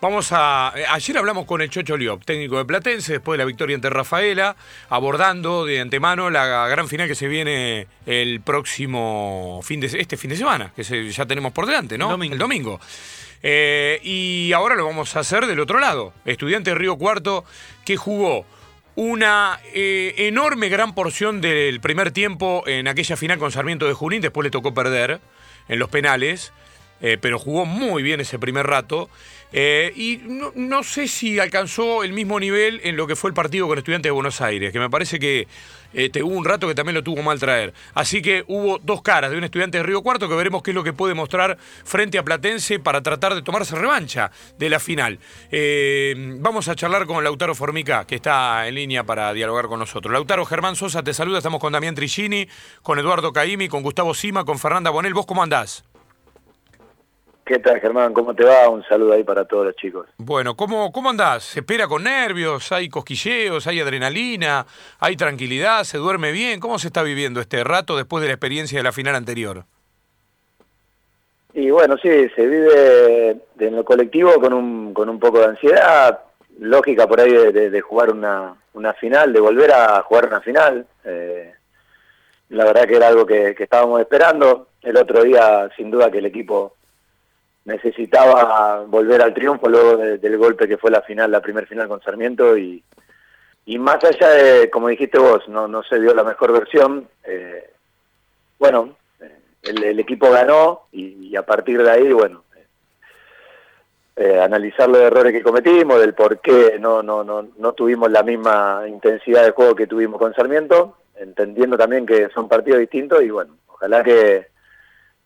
Vamos 0.00 0.28
a. 0.30 0.72
eh, 0.76 0.84
Ayer 0.88 1.18
hablamos 1.18 1.44
con 1.44 1.60
el 1.60 1.70
Chocho 1.70 1.96
Liop, 1.96 2.24
técnico 2.24 2.56
de 2.58 2.64
Platense, 2.64 3.14
después 3.14 3.34
de 3.36 3.38
la 3.42 3.44
victoria 3.46 3.74
ante 3.74 3.90
Rafaela, 3.90 4.54
abordando 4.90 5.64
de 5.64 5.80
antemano 5.80 6.30
la 6.30 6.68
gran 6.68 6.86
final 6.88 7.08
que 7.08 7.16
se 7.16 7.26
viene 7.26 7.88
el 8.06 8.40
próximo 8.40 9.60
fin 9.64 9.80
de 9.80 9.88
este 9.88 10.16
fin 10.16 10.30
de 10.30 10.36
semana, 10.36 10.72
que 10.76 10.84
se- 10.84 11.10
ya 11.10 11.26
tenemos 11.26 11.52
por 11.52 11.66
delante, 11.66 11.98
¿no? 11.98 12.04
El 12.06 12.10
domingo. 12.12 12.32
El 12.34 12.38
domingo. 12.38 12.80
Eh, 13.42 14.00
y 14.04 14.52
ahora 14.52 14.76
lo 14.76 14.84
vamos 14.86 15.16
a 15.16 15.20
hacer 15.20 15.46
del 15.46 15.58
otro 15.58 15.80
lado. 15.80 16.12
Estudiante 16.24 16.70
de 16.70 16.76
Río 16.76 16.96
Cuarto 16.96 17.44
que 17.84 17.96
jugó 17.96 18.46
una 18.94 19.58
eh, 19.74 20.14
enorme 20.18 20.68
gran 20.68 20.94
porción 20.94 21.40
del 21.40 21.80
primer 21.80 22.12
tiempo 22.12 22.62
en 22.68 22.86
aquella 22.86 23.16
final 23.16 23.38
con 23.38 23.50
Sarmiento 23.50 23.86
de 23.86 23.94
Junín, 23.94 24.20
después 24.20 24.44
le 24.44 24.50
tocó 24.52 24.74
perder 24.74 25.20
en 25.68 25.78
los 25.80 25.88
penales, 25.88 26.52
eh, 27.00 27.18
pero 27.20 27.38
jugó 27.38 27.64
muy 27.64 28.02
bien 28.02 28.20
ese 28.20 28.38
primer 28.38 28.66
rato. 28.66 29.08
eh, 29.52 29.92
y 29.96 30.20
no, 30.26 30.82
sé 30.82 31.08
si 31.08 31.38
alcanzó 31.38 32.04
el 32.04 32.12
mismo 32.12 32.38
nivel 32.38 32.80
en 32.84 32.96
lo 32.96 33.06
que 33.06 33.16
fue 33.16 33.30
el 33.30 33.34
partido 33.34 33.66
con 33.66 33.78
Estudiantes 33.78 34.08
de 34.08 34.12
Buenos 34.12 34.40
Aires, 34.40 34.72
que 34.72 34.78
me 34.78 34.90
parece 34.90 35.18
que 35.18 35.48
este, 35.92 36.22
hubo 36.22 36.36
un 36.36 36.44
rato 36.44 36.68
que 36.68 36.74
también 36.74 36.94
lo 36.94 37.02
tuvo 37.02 37.22
mal 37.22 37.38
traer. 37.38 37.72
Así 37.94 38.20
que 38.20 38.44
hubo 38.46 38.78
dos 38.78 39.02
caras 39.02 39.30
de 39.30 39.38
un 39.38 39.44
estudiante 39.44 39.78
de 39.78 39.84
Río 39.84 40.02
Cuarto 40.02 40.28
que 40.28 40.34
veremos 40.34 40.62
qué 40.62 40.72
es 40.72 40.74
lo 40.74 40.84
que 40.84 40.92
puede 40.92 41.14
mostrar 41.14 41.56
frente 41.84 42.18
a 42.18 42.22
Platense 42.22 42.78
para 42.78 43.02
tratar 43.02 43.34
de 43.34 43.42
tomarse 43.42 43.74
revancha 43.74 44.30
de 44.58 44.68
la 44.68 44.80
final. 44.80 45.18
Eh, 45.50 46.14
vamos 46.40 46.68
a 46.68 46.74
charlar 46.74 47.06
con 47.06 47.22
Lautaro 47.24 47.54
Formica, 47.54 48.06
que 48.06 48.16
está 48.16 48.68
en 48.68 48.74
línea 48.74 49.04
para 49.04 49.32
dialogar 49.32 49.66
con 49.66 49.78
nosotros. 49.78 50.12
Lautaro 50.12 50.44
Germán 50.44 50.76
Sosa 50.76 51.02
te 51.02 51.14
saluda, 51.14 51.38
estamos 51.38 51.60
con 51.60 51.72
Damián 51.72 51.94
Trigini, 51.94 52.48
con 52.82 52.98
Eduardo 52.98 53.32
Caimi, 53.32 53.68
con 53.68 53.82
Gustavo 53.82 54.14
Sima, 54.14 54.44
con 54.44 54.58
Fernanda 54.58 54.90
Bonel. 54.90 55.14
¿Vos 55.14 55.26
cómo 55.26 55.42
andás? 55.42 55.84
¿Qué 57.48 57.58
tal, 57.60 57.80
Germán? 57.80 58.12
¿Cómo 58.12 58.34
te 58.34 58.44
va? 58.44 58.68
Un 58.68 58.84
saludo 58.84 59.14
ahí 59.14 59.24
para 59.24 59.46
todos 59.46 59.64
los 59.64 59.76
chicos. 59.76 60.06
Bueno, 60.18 60.54
¿cómo, 60.54 60.92
¿cómo 60.92 61.08
andás? 61.08 61.44
¿Se 61.44 61.60
espera 61.60 61.88
con 61.88 62.04
nervios? 62.04 62.70
¿Hay 62.72 62.90
cosquilleos? 62.90 63.66
¿Hay 63.66 63.80
adrenalina? 63.80 64.66
¿Hay 65.00 65.16
tranquilidad? 65.16 65.84
¿Se 65.84 65.96
duerme 65.96 66.30
bien? 66.30 66.60
¿Cómo 66.60 66.78
se 66.78 66.88
está 66.88 67.02
viviendo 67.02 67.40
este 67.40 67.64
rato 67.64 67.96
después 67.96 68.20
de 68.20 68.28
la 68.28 68.34
experiencia 68.34 68.78
de 68.78 68.82
la 68.82 68.92
final 68.92 69.14
anterior? 69.14 69.64
Y 71.54 71.70
bueno, 71.70 71.96
sí, 71.96 72.10
se 72.36 72.46
vive 72.46 73.30
en 73.58 73.76
lo 73.76 73.82
colectivo 73.82 74.34
con 74.38 74.52
un, 74.52 74.92
con 74.92 75.08
un 75.08 75.18
poco 75.18 75.38
de 75.38 75.46
ansiedad, 75.46 76.20
lógica 76.60 77.06
por 77.08 77.18
ahí 77.18 77.32
de, 77.32 77.50
de- 77.50 77.70
de 77.70 77.80
jugar 77.80 78.10
una, 78.12 78.56
una 78.74 78.92
final, 78.92 79.32
de 79.32 79.40
volver 79.40 79.72
a 79.72 80.02
jugar 80.02 80.26
una 80.26 80.42
final. 80.42 80.86
Eh, 81.02 81.50
la 82.50 82.64
verdad 82.66 82.86
que 82.86 82.96
era 82.96 83.08
algo 83.08 83.24
que, 83.24 83.54
que 83.54 83.64
estábamos 83.64 84.02
esperando. 84.02 84.68
El 84.82 84.98
otro 84.98 85.22
día, 85.22 85.70
sin 85.78 85.90
duda, 85.90 86.10
que 86.10 86.18
el 86.18 86.26
equipo 86.26 86.74
necesitaba 87.64 88.84
volver 88.86 89.20
al 89.22 89.34
triunfo 89.34 89.68
luego 89.68 89.96
de- 89.96 90.18
del 90.18 90.36
golpe 90.38 90.66
que 90.68 90.78
fue 90.78 90.90
la 90.90 91.02
final, 91.02 91.30
la 91.30 91.40
primer 91.42 91.66
final 91.66 91.86
con 91.88 92.00
Sarmiento 92.02 92.56
y, 92.56 92.82
más 93.78 94.02
allá 94.02 94.30
de, 94.30 94.70
como 94.70 94.88
dijiste 94.88 95.18
vos, 95.18 95.46
no, 95.48 95.68
no 95.68 95.82
se 95.82 95.98
vio 95.98 96.14
la 96.14 96.24
mejor 96.24 96.52
versión. 96.52 97.06
eh, 97.24 97.70
bueno, 98.58 98.96
eh, 99.20 99.38
el, 99.62 99.84
el 99.84 100.00
equipo 100.00 100.30
ganó 100.30 100.86
y, 100.92 101.28
y 101.28 101.36
a 101.36 101.42
partir 101.44 101.82
de 101.82 101.90
ahí, 101.90 102.10
bueno, 102.12 102.42
eh, 102.56 102.64
eh, 104.16 104.40
analizar 104.40 104.88
los 104.88 104.98
errores 104.98 105.32
que 105.32 105.42
cometimos, 105.42 106.00
del 106.00 106.14
por 106.14 106.40
qué 106.40 106.76
no, 106.80 107.02
no, 107.02 107.22
no, 107.22 107.46
no 107.58 107.72
tuvimos 107.74 108.10
la 108.10 108.22
misma 108.22 108.82
intensidad 108.88 109.44
de 109.44 109.50
juego 109.52 109.74
que 109.76 109.86
tuvimos 109.86 110.18
con 110.18 110.34
Sarmiento, 110.34 110.96
entendiendo 111.16 111.76
también 111.76 112.06
que 112.06 112.28
son 112.30 112.48
partidos 112.48 112.80
distintos 112.80 113.22
y 113.22 113.30
bueno, 113.30 113.56
ojalá 113.68 114.02
que, 114.02 114.48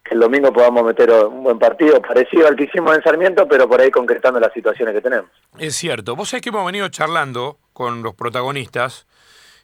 que 0.05 0.14
el 0.14 0.20
domingo 0.20 0.53
podamos 0.53 0.84
meter 0.84 1.11
un 1.11 1.45
buen 1.45 1.58
partido 1.58 2.00
parecido 2.03 2.48
al 2.48 2.56
que 2.56 2.64
hicimos 2.64 2.97
en 2.97 3.03
Sarmiento, 3.03 3.47
pero 3.47 3.69
por 3.69 3.81
ahí 3.81 3.91
concretando 3.91 4.41
las 4.41 4.53
situaciones 4.53 4.95
que 4.95 5.00
tenemos. 5.00 5.31
Es 5.58 5.77
cierto. 5.77 6.17
Vos 6.17 6.28
sabés 6.31 6.42
que 6.42 6.48
hemos 6.48 6.67
venido 6.67 6.89
charlando 6.89 7.58
con 7.72 8.03
los 8.03 8.14
protagonistas 8.14 9.06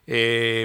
eh, 0.07 0.65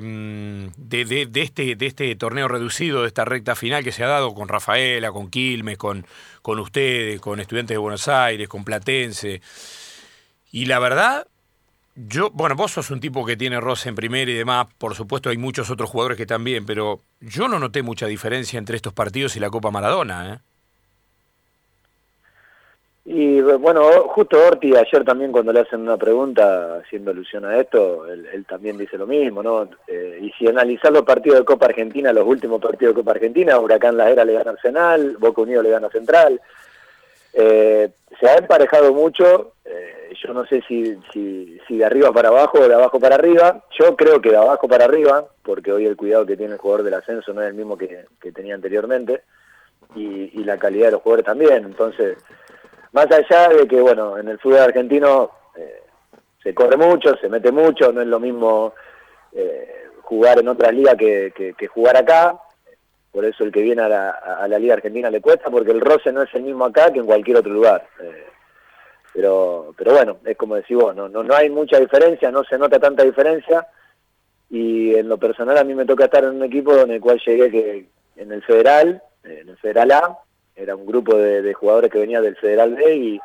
de, 0.78 1.06
de- 1.06 1.42
este, 1.42 1.76
de 1.76 1.86
este 1.86 2.16
torneo 2.16 2.48
reducido, 2.48 3.02
de 3.02 3.08
esta 3.08 3.26
recta 3.26 3.56
final 3.56 3.84
que 3.84 3.92
se 3.92 4.04
ha 4.04 4.08
dado 4.08 4.34
con 4.34 4.48
Rafaela, 4.48 5.12
con 5.12 5.30
Quilmes, 5.30 5.78
con, 5.78 6.06
con 6.42 6.60
ustedes, 6.60 7.20
con 7.20 7.40
estudiantes 7.40 7.76
de 7.76 7.80
Buenos 7.80 8.08
Aires, 8.08 8.48
con 8.48 8.64
Platense. 8.64 9.42
Y 10.52 10.66
la 10.66 10.80
verdad, 10.80 11.28
yo, 11.96 12.30
bueno, 12.32 12.56
vos 12.56 12.72
sos 12.72 12.90
un 12.92 13.00
tipo 13.00 13.26
que 13.26 13.38
tiene 13.38 13.60
roce 13.60 13.90
en 13.90 13.96
primera 13.96 14.30
y 14.30 14.36
demás, 14.36 14.68
por 14.78 14.96
supuesto 14.96 15.30
hay 15.30 15.38
muchos 15.38 15.70
otros 15.70 15.90
jugadores 15.90 16.18
que 16.18 16.26
también, 16.26 16.66
pero 16.66 17.02
yo 17.20 17.48
no 17.48 17.60
noté 17.60 17.84
mucha 17.84 18.08
diferencia 18.08 18.58
entre 18.58 18.76
estos 18.76 18.94
partidos 18.94 19.36
y 19.36 19.40
la 19.40 19.50
Copa 19.50 19.72
Maradona, 19.72 20.34
¿eh? 20.34 20.40
Y 23.06 23.42
bueno, 23.42 23.84
justo 24.08 24.38
Orti 24.48 24.74
ayer 24.74 25.04
también 25.04 25.34
cuando 25.34 25.52
le 25.52 25.60
hacen 25.60 25.82
una 25.82 25.98
pregunta 25.98 26.78
haciendo 26.78 27.12
alusión 27.12 27.44
a 27.44 27.58
esto, 27.58 28.08
él, 28.08 28.46
también 28.48 28.78
dice 28.78 28.98
lo 28.98 29.06
mismo, 29.06 29.44
¿no? 29.44 29.68
Eh, 29.88 30.20
y 30.22 30.32
si 30.32 30.48
analizar 30.48 30.94
los 30.94 31.04
partidos 31.04 31.40
de 31.40 31.46
Copa 31.46 31.66
Argentina, 31.66 32.14
los 32.14 32.26
últimos 32.26 32.62
partidos 32.62 32.96
de 32.96 33.02
Copa 33.02 33.12
Argentina, 33.12 33.60
Huracán 33.60 33.98
La 33.98 34.10
Era 34.10 34.24
le 34.24 34.34
gana 34.34 34.52
Arsenal, 34.52 35.18
Boca 35.20 35.42
Unido 35.42 35.62
le 35.62 35.72
gana 35.72 35.90
Central, 35.90 36.40
eh, 37.34 37.90
se 38.20 38.30
ha 38.30 38.36
emparejado 38.38 38.94
mucho, 38.94 39.54
eh, 39.66 40.14
yo 40.24 40.34
no 40.34 40.46
sé 40.46 40.62
si, 40.68 40.98
si, 41.12 41.60
si 41.68 41.78
de 41.78 41.86
arriba 41.86 42.12
para 42.12 42.30
abajo 42.30 42.60
o 42.60 42.68
de 42.68 42.76
abajo 42.76 43.00
para 43.00 43.16
arriba, 43.16 43.64
yo 43.78 43.96
creo 43.96 44.22
que 44.22 44.30
de 44.30 44.38
abajo 44.38 44.68
para 44.68 44.86
arriba, 44.86 45.26
porque 45.42 45.72
hoy 45.72 45.86
el 45.86 45.98
cuidado 45.98 46.26
que 46.26 46.38
tiene 46.38 46.54
el 46.54 46.60
jugador 46.60 46.84
del 46.84 46.94
ascenso 46.94 47.34
no 47.34 47.42
es 47.42 47.48
el 47.48 47.56
mismo 47.56 47.78
que, 47.78 48.06
tenía 48.34 48.56
anteriormente, 48.56 49.24
y, 49.96 50.44
la 50.44 50.58
calidad 50.58 50.88
de 50.88 50.92
los 50.94 51.02
jugadores 51.02 51.26
también, 51.26 51.64
entonces 51.64 52.18
más 52.92 53.08
allá 53.12 53.50
de 53.50 53.68
que, 53.68 53.80
bueno, 53.82 54.18
en 54.18 54.28
el 54.28 54.38
fútbol 54.40 54.60
argentino 54.60 55.32
eh, 55.56 55.82
se 56.44 56.54
corre 56.54 56.78
mucho, 56.78 57.16
se 57.18 57.30
mete 57.30 57.52
mucho, 57.52 57.92
no 57.92 58.02
es 58.02 58.08
lo 58.08 58.20
mismo 58.20 58.74
eh, 59.32 59.86
jugar 60.02 60.40
en 60.40 60.50
otras 60.50 60.74
ligas 60.74 60.96
que- 60.96 61.56
que 61.58 61.68
jugar 61.68 61.96
acá, 61.98 62.38
por 63.14 63.24
eso 63.26 63.44
el 63.44 63.52
que 63.52 63.62
viene 63.62 63.84
a 63.84 63.88
la, 63.88 64.10
a 64.10 64.48
la 64.48 64.58
liga 64.60 64.74
argentina 64.74 65.10
le 65.10 65.22
cuesta, 65.22 65.50
porque 65.52 65.72
el 65.72 65.80
roce 65.80 66.12
no 66.12 66.24
es 66.24 66.34
el 66.34 66.42
mismo 66.42 66.66
acá 66.66 66.92
que 66.92 67.00
en 67.00 67.06
cualquier 67.06 67.38
otro 67.38 67.54
lugar. 67.54 67.88
Eh, 68.02 68.26
pero, 69.14 69.74
pero 69.78 69.94
bueno, 69.94 70.18
es 70.26 70.36
como 70.36 70.56
decís 70.56 70.76
vos, 70.76 70.96
no, 70.96 71.08
no, 71.08 71.24
no 71.24 71.36
hay 71.36 71.50
mucha 71.50 71.80
diferencia, 71.80 72.32
no 72.32 72.44
se 72.44 72.58
nota 72.58 72.80
tanta 72.80 73.04
diferencia, 73.04 73.68
y 74.50 74.96
en 74.96 75.08
lo 75.08 75.18
personal 75.18 75.58
a 75.58 75.64
mí 75.64 75.76
me 75.76 75.86
toca 75.86 76.06
estar 76.06 76.24
en 76.24 76.32
un 76.32 76.44
equipo 76.44 76.76
en 76.76 76.92
el 76.92 77.00
cual 77.00 77.22
llegué 77.24 77.52
que 77.52 77.86
en 78.16 78.32
el 78.32 78.42
Federal, 78.44 79.02
eh, 79.24 79.40
en 79.42 79.50
el 79.50 79.58
Federal 79.58 79.92
A, 79.92 80.18
era 80.56 80.76
un 80.76 80.86
grupo 80.86 81.16
de, 81.16 81.44
de 81.44 81.54
jugadores 81.54 81.92
que 81.92 82.00
venía 82.00 82.22
del 82.22 82.36
Federal 82.36 82.74
B 82.76 82.96
y, 82.96 83.22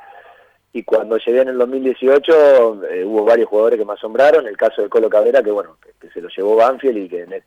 y 0.72 0.82
cuando 0.82 1.16
llegué 1.19 1.41
en 1.41 1.49
el 1.49 1.59
2018 1.59 2.84
eh, 2.84 3.05
hubo 3.05 3.25
varios 3.25 3.49
jugadores 3.49 3.78
que 3.78 3.84
me 3.87 3.94
asombraron, 3.94 4.47
el 4.47 4.56
caso 4.56 4.82
de 4.82 4.88
Colo 4.91 5.09
Cabrera 5.09 5.43
que 5.43 5.50
bueno, 5.50 5.76
que, 6.00 6.09
se 6.10 6.20
lo 6.20 6.28
llevó 6.28 6.56
Banfield 6.56 6.99
y 6.99 7.09
que 7.09 7.22
en, 7.22 7.32
e- 7.32 7.43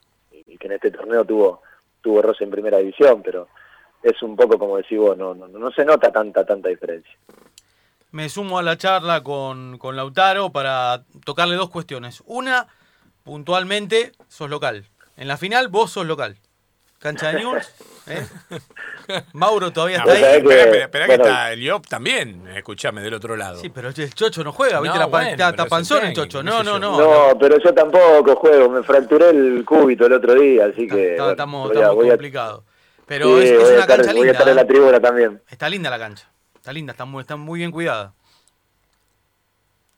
y 0.48 0.58
que 0.58 0.68
en 0.68 0.74
este 0.74 0.92
torneo 0.92 1.24
tuvo 1.26 1.62
tuvo 2.02 2.22
roce 2.22 2.44
en 2.44 2.52
primera 2.52 2.78
división, 2.80 3.22
pero 3.24 3.48
es 4.04 4.22
un 4.24 4.36
poco 4.36 4.58
como 4.58 4.78
decís 4.78 4.98
vos, 4.98 5.18
no, 5.18 5.34
no, 5.34 5.48
no 5.48 5.72
se 5.72 5.86
nota 5.86 6.12
tanta 6.12 6.46
tanta 6.46 6.70
diferencia. 6.70 7.14
Me 8.12 8.28
sumo 8.28 8.60
a 8.60 8.64
la 8.64 8.78
charla 8.78 9.24
con, 9.24 9.78
con 9.78 9.96
Lautaro 9.96 10.52
para 10.52 11.04
tocarle 11.24 11.56
dos 11.56 11.70
cuestiones. 11.70 12.22
Una, 12.26 12.68
puntualmente, 13.24 14.12
sos 14.28 14.50
local. 14.50 14.86
En 15.16 15.30
la 15.30 15.38
final, 15.38 15.70
vos 15.70 15.92
sos 15.92 16.06
local. 16.06 16.38
Cancha 17.02 17.32
de 17.32 17.40
News. 17.40 17.68
¿eh? 18.08 18.26
Mauro 19.34 19.72
todavía 19.72 19.98
está 19.98 20.12
ahí. 20.14 20.24
esperá 20.24 21.06
que 21.06 21.18
bueno. 21.18 21.24
está 21.26 21.52
el 21.52 21.62
Iop 21.64 21.88
también, 21.88 22.48
escuchame, 22.56 23.02
del 23.02 23.14
otro 23.16 23.36
lado. 23.36 23.58
Sí, 23.60 23.70
pero 23.70 23.90
el 23.90 24.14
Chocho 24.14 24.44
no 24.44 24.52
juega, 24.52 24.80
¿viste? 24.80 24.98
No, 24.98 25.06
la 25.06 25.12
pa- 25.12 25.18
bueno, 25.18 25.32
está, 25.32 25.38
pero 25.38 25.50
está 25.50 25.64
es 25.64 25.70
panzón 25.70 26.06
el 26.06 26.14
Chocho. 26.14 26.44
No, 26.44 26.64
no, 26.64 26.78
no. 26.80 27.00
No, 27.32 27.38
pero 27.40 27.58
yo 27.58 27.74
tampoco 27.74 28.36
juego, 28.36 28.70
me 28.70 28.84
fracturé 28.84 29.30
el 29.30 29.64
cúbito 29.66 30.06
el 30.06 30.14
otro 30.14 30.36
día, 30.36 30.66
así 30.66 30.88
que 30.88 31.12
Está- 31.12 31.24
bueno, 31.24 31.32
estamos 31.32 31.68
voy 31.68 31.76
estamos 31.78 31.96
voy 31.96 32.08
a- 32.08 32.12
complicados. 32.12 32.64
Pero 33.08 33.26
sí, 33.42 33.44
es, 33.48 33.52
una 33.52 33.62
estar- 33.80 33.88
cancha 33.88 34.04
Voy 34.04 34.10
a 34.10 34.14
linda. 34.14 34.32
estar 34.32 34.50
en 34.50 34.56
la 34.56 34.62
¿eh? 34.62 34.66
tribuna 34.66 35.00
también. 35.02 35.42
Está 35.50 35.70
linda 35.70 35.90
la 35.90 36.00
cancha. 36.00 36.30
Está 36.56 36.72
linda, 36.72 36.92
está 36.92 37.06
muy, 37.06 37.22
está 37.22 37.36
muy 37.36 37.58
bien 37.60 37.72
cuidada. 37.72 38.14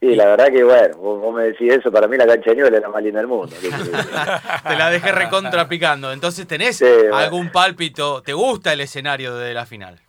Sí, 0.04 0.16
la 0.16 0.26
verdad 0.26 0.48
que 0.52 0.62
bueno, 0.66 0.98
vos, 0.98 1.22
vos 1.22 1.34
me 1.34 1.44
decís 1.44 1.72
eso, 1.72 1.90
para 1.90 2.10
mí 2.10 2.18
la 2.18 2.28
cancha 2.28 2.52
de 2.54 2.62
es 2.62 2.72
la 2.82 2.90
más 2.90 3.02
linda 3.02 3.20
del 3.20 3.28
mundo. 3.28 3.56
¿qué 3.62 3.70
querés 3.70 3.88
que 4.64 4.70
te 4.70 4.76
la 4.76 4.90
dejé 4.90 5.14
recontra 5.14 5.70
picando. 5.70 6.12
Entonces, 6.12 6.46
¿tenés 6.46 6.76
Sí, 6.76 6.84
bueno. 6.84 7.16
algún 7.16 7.50
pálpito? 7.54 8.22
¿Te 8.22 8.34
gusta 8.34 8.74
el 8.74 8.82
escenario 8.82 9.34
de 9.36 9.54
la 9.54 9.66
final? 9.66 10.02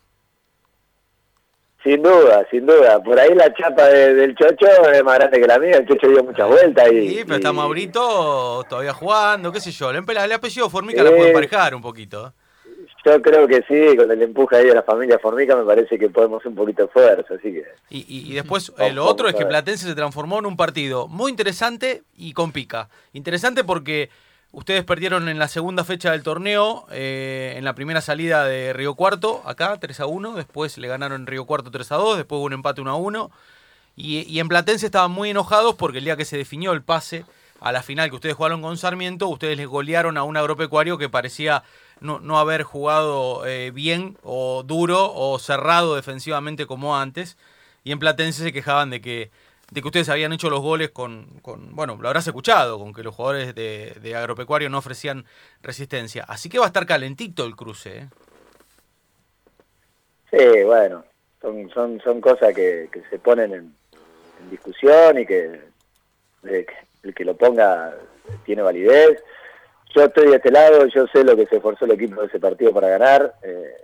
Sin 1.81 2.03
duda, 2.03 2.45
sin 2.51 2.65
duda. 2.65 3.01
Por 3.01 3.17
ahí 3.17 3.33
la 3.35 3.53
chapa 3.53 3.85
de- 3.85 4.15
del 4.15 4.35
Chocho 4.35 4.65
es 4.91 5.01
más 5.03 5.15
grande 5.19 5.39
que 5.39 5.47
la 5.47 5.59
mía. 5.59 5.77
El 5.77 5.87
Chocho 5.87 6.07
dio 6.09 6.23
muchas 6.25 6.47
vueltas. 6.49 6.91
Y, 6.91 7.09
Sí, 7.09 7.19
pero 7.23 7.35
está 7.35 7.51
y- 7.51 7.53
Maurito 7.53 8.65
todavía 8.67 8.91
jugando, 8.93 9.51
qué 9.53 9.61
sé 9.61 9.71
yo. 9.71 9.93
Empe- 9.93 10.21
el 10.21 10.31
apellido 10.33 10.69
Formica 10.69 11.03
la 11.03 11.11
puede 11.11 11.27
emparejar 11.29 11.73
un 11.73 11.81
poquito. 11.81 12.33
Yo 13.05 13.21
creo 13.21 13.47
que 13.47 13.63
sí, 13.67 13.95
con 13.95 14.09
el 14.11 14.21
empuje 14.23 14.55
ahí 14.57 14.65
de 14.65 14.73
la 14.73 14.81
familia 14.83 15.19
Formica 15.19 15.55
me 15.55 15.63
parece 15.63 15.99
que 15.99 16.09
podemos 16.09 16.43
un 16.45 16.55
poquito 16.55 16.83
de 16.83 16.87
fuerza, 16.89 17.35
así 17.35 17.53
que... 17.53 17.63
Y, 17.91 17.99
y- 18.07 18.31
y 18.31 18.33
después 18.33 18.73
eh, 18.79 18.91
lo 18.91 19.05
otro 19.05 19.27
es 19.29 19.35
que. 19.35 19.45
Platense 19.45 19.85
se 19.87 19.93
transformó 19.95 20.39
en 20.39 20.47
un 20.47 20.57
partido 20.57 21.07
muy 21.07 21.29
interesante 21.29 22.01
y 22.17 22.33
con 22.33 22.51
pica. 22.51 22.89
Interesante 23.13 23.63
porque 23.63 24.09
Ustedes 24.51 24.85
perdieron 24.85 25.27
en 25.27 25.37
la 25.37 25.49
segunda 25.49 25.83
fecha 25.83 26.11
del 26.13 26.23
torneo, 26.23 26.85
eh, 26.89 27.55
en 27.57 27.65
la 27.65 27.75
primera 27.75 27.99
salida 27.99 28.45
de 28.45 28.71
Río 28.71 28.93
Cuarto, 28.95 29.41
acá 29.45 29.77
3 29.77 29.99
a 29.99 30.05
1, 30.05 30.33
después 30.35 30.77
le 30.77 30.87
ganaron 30.87 31.19
en 31.21 31.27
Río 31.27 31.43
Cuarto 31.43 31.71
3 31.71 31.91
a 31.91 31.95
2, 31.97 32.15
después 32.15 32.37
hubo 32.39 32.45
un 32.45 32.53
empate 32.53 32.79
1 32.79 32.89
a 32.89 32.95
1. 32.95 33.31
Y, 33.97 34.21
y 34.21 34.39
en 34.39 34.47
Platense 34.47 34.85
estaban 34.85 35.11
muy 35.11 35.29
enojados 35.31 35.75
porque 35.75 35.97
el 35.97 36.05
día 36.05 36.15
que 36.15 36.23
se 36.23 36.37
definió 36.37 36.71
el 36.71 36.83
pase 36.83 37.25
a 37.59 37.73
la 37.73 37.83
final 37.83 38.09
que 38.09 38.15
ustedes 38.15 38.35
jugaron 38.35 38.61
con 38.61 38.77
Sarmiento, 38.77 39.27
ustedes 39.27 39.57
les 39.57 39.67
golearon 39.67 40.17
a 40.17 40.23
un 40.23 40.37
agropecuario 40.37 40.97
que 40.97 41.09
parecía 41.09 41.63
no, 41.99 42.19
no 42.19 42.37
haber 42.39 42.63
jugado 42.63 43.45
eh, 43.45 43.71
bien 43.71 44.17
o 44.23 44.63
duro 44.63 45.11
o 45.13 45.39
cerrado 45.39 45.95
defensivamente 45.95 46.65
como 46.65 46.97
antes. 46.97 47.37
Y 47.83 47.91
en 47.91 47.99
Platense 47.99 48.43
se 48.43 48.53
quejaban 48.53 48.89
de 48.89 49.01
que, 49.01 49.31
de 49.71 49.81
que 49.81 49.87
ustedes 49.87 50.09
habían 50.09 50.33
hecho 50.33 50.49
los 50.49 50.61
goles 50.61 50.89
con, 50.91 51.27
con 51.41 51.75
bueno, 51.75 51.97
lo 51.99 52.07
habrás 52.07 52.27
escuchado, 52.27 52.79
con 52.79 52.93
que 52.93 53.03
los 53.03 53.15
jugadores 53.15 53.55
de, 53.55 53.95
de, 54.01 54.15
agropecuario 54.15 54.69
no 54.69 54.79
ofrecían 54.79 55.25
resistencia. 55.61 56.25
Así 56.27 56.49
que 56.49 56.59
va 56.59 56.65
a 56.65 56.67
estar 56.67 56.85
calentito 56.85 57.45
el 57.45 57.55
cruce. 57.55 57.97
¿eh? 57.97 58.07
Sí, 60.31 60.63
bueno, 60.63 61.05
son, 61.41 61.69
son, 61.69 62.01
son 62.01 62.21
cosas 62.21 62.53
que, 62.53 62.89
que 62.91 63.01
se 63.09 63.19
ponen 63.19 63.53
en, 63.53 63.75
discusión 64.49 65.17
y 65.17 65.25
que 65.25 65.59
el 66.43 67.15
que 67.15 67.25
lo 67.25 67.35
ponga 67.35 67.95
tiene 68.45 68.61
validez. 68.61 69.23
Yo 69.95 70.03
estoy 70.03 70.27
de 70.27 70.35
este 70.35 70.51
lado, 70.51 70.87
yo 70.87 71.07
sé 71.07 71.23
lo 71.23 71.37
que 71.37 71.45
se 71.45 71.55
esforzó 71.55 71.85
el 71.85 71.91
equipo 71.91 72.19
de 72.19 72.27
ese 72.27 72.37
partido 72.37 72.73
para 72.73 72.89
ganar. 72.89 73.33
Eh, 73.41 73.77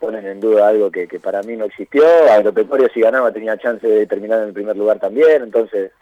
ponen 0.00 0.26
en 0.26 0.40
duda 0.40 0.68
algo 0.68 0.90
que, 0.90 1.06
para 1.22 1.42
mí 1.42 1.58
no 1.58 1.66
existió. 1.66 2.04
Agropecuario 2.30 2.88
si 2.88 3.02
ganaba 3.02 3.30
tenía 3.32 3.58
chance 3.58 3.86
de 3.86 4.06
terminar 4.06 4.40
en 4.40 4.48
el 4.48 4.54
primer 4.54 4.74
lugar 4.78 4.98
también. 4.98 5.42
Entonces, 5.42 5.92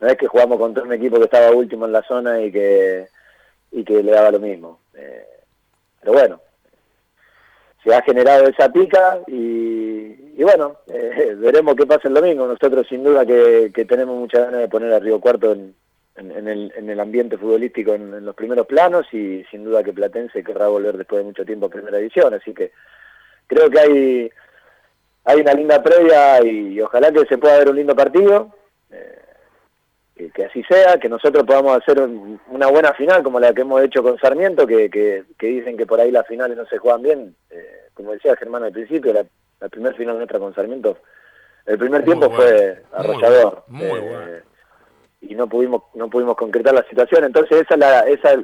no 0.00 0.08
es 0.08 0.16
que 0.16 0.26
jugamos 0.26 0.58
contra 0.58 0.84
un 0.84 0.92
equipo 0.94 1.18
que 1.18 1.24
estaba 1.24 1.50
último 1.50 1.84
en 1.84 1.92
la 1.92 2.02
zona 2.02 2.40
y 2.40 2.50
que, 2.50 3.06
y 3.72 3.84
que 3.84 4.02
le 4.02 4.10
daba 4.10 4.30
lo 4.30 4.40
mismo. 4.40 4.80
Eh, 4.94 5.26
pero 6.00 6.14
bueno, 6.14 6.40
se 7.84 7.94
ha 7.94 8.00
generado 8.00 8.48
esa 8.48 8.72
pica 8.72 9.18
y, 9.26 10.32
y 10.34 10.42
bueno, 10.42 10.78
eh, 10.86 11.34
veremos 11.36 11.76
qué 11.76 11.84
pasa 11.84 12.08
el 12.08 12.14
domingo. 12.14 12.46
Nosotros 12.46 12.86
sin 12.88 13.04
duda 13.04 13.26
que, 13.26 13.70
que 13.74 13.84
tenemos 13.84 14.16
muchas 14.16 14.46
ganas 14.46 14.60
de 14.60 14.68
poner 14.68 14.94
a 14.94 14.98
Río 14.98 15.20
Cuarto 15.20 15.52
en, 15.52 15.74
en, 16.16 16.30
en, 16.30 16.48
el, 16.48 16.72
en 16.76 16.90
el 16.90 17.00
ambiente 17.00 17.36
futbolístico 17.36 17.94
en, 17.94 18.14
en, 18.14 18.24
los 18.24 18.34
primeros 18.34 18.66
planos 18.66 19.06
y 19.12 19.44
sin 19.50 19.64
duda 19.64 19.82
que 19.82 19.92
Platense 19.92 20.44
querrá 20.44 20.68
volver 20.68 20.96
después 20.96 21.20
de 21.20 21.24
mucho 21.24 21.44
tiempo 21.44 21.66
a 21.66 21.70
primera 21.70 21.98
división. 21.98 22.32
Así 22.34 22.52
que 22.52 22.72
creo 23.46 23.68
que 23.70 23.80
hay, 23.80 24.30
hay 25.24 25.40
una 25.40 25.52
linda 25.52 25.82
previa 25.82 26.44
y, 26.44 26.74
y 26.74 26.80
ojalá 26.80 27.10
que 27.10 27.26
se 27.26 27.38
pueda 27.38 27.58
ver 27.58 27.70
un 27.70 27.76
lindo 27.76 27.96
partido. 27.96 28.54
Eh, 28.90 29.18
que, 30.16 30.30
que, 30.30 30.44
así 30.44 30.62
sea, 30.64 30.98
que 30.98 31.08
nosotros 31.08 31.44
podamos 31.44 31.76
hacer 31.76 32.00
un, 32.00 32.40
una 32.48 32.68
buena 32.68 32.92
final 32.94 33.22
como 33.22 33.40
la 33.40 33.52
que 33.52 33.62
hemos 33.62 33.82
hecho 33.82 34.02
con 34.02 34.18
Sarmiento, 34.18 34.66
que, 34.66 34.88
que, 34.88 35.24
que 35.36 35.46
dicen 35.48 35.76
que 35.76 35.86
por 35.86 36.00
ahí 36.00 36.12
las 36.12 36.26
finales 36.26 36.56
no 36.56 36.66
se 36.66 36.78
juegan 36.78 37.02
bien. 37.02 37.36
Eh, 37.50 37.88
como 37.94 38.12
decía 38.12 38.36
Germán 38.36 38.62
al 38.64 38.72
principio, 38.72 39.12
la, 39.12 39.24
la 39.60 39.68
primera 39.68 39.94
final 39.96 40.16
nuestra 40.16 40.38
con 40.38 40.54
Sarmiento, 40.54 40.98
el 41.66 41.78
primer 41.78 42.02
muy 42.02 42.06
tiempo 42.06 42.28
bueno, 42.28 42.42
fue 42.42 42.82
arrollador. 42.92 43.64
Muy, 43.68 43.86
muy 43.86 43.98
eh, 43.98 44.02
bueno. 44.02 44.53
Y 45.28 45.34
no 45.34 45.48
pudimos 45.48 45.82
no 45.94 46.08
pudimos 46.08 46.36
concretar 46.36 46.74
la 46.74 46.86
situación. 46.88 47.24
Entonces 47.24 47.62
esa, 47.62 47.76
la, 47.76 48.00
esa 48.00 48.34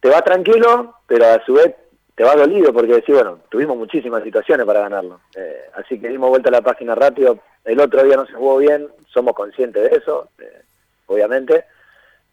te 0.00 0.08
va 0.08 0.22
tranquilo, 0.22 0.96
pero 1.06 1.26
a 1.26 1.44
su 1.44 1.54
vez 1.54 1.74
te 2.14 2.24
va 2.24 2.34
dolido 2.34 2.72
porque 2.72 2.92
decís, 2.94 3.14
bueno, 3.14 3.38
tuvimos 3.48 3.76
muchísimas 3.76 4.22
situaciones 4.22 4.66
para 4.66 4.80
ganarlo. 4.80 5.20
Eh, 5.34 5.62
así 5.74 5.98
que 5.98 6.08
dimos 6.08 6.30
vuelta 6.30 6.48
a 6.48 6.52
la 6.52 6.62
página 6.62 6.94
rápido. 6.94 7.38
El 7.64 7.80
otro 7.80 8.02
día 8.04 8.16
no 8.16 8.26
se 8.26 8.34
jugó 8.34 8.58
bien, 8.58 8.88
somos 9.12 9.34
conscientes 9.34 9.90
de 9.90 9.96
eso. 9.96 10.28
Eh, 10.38 10.62
obviamente, 11.06 11.64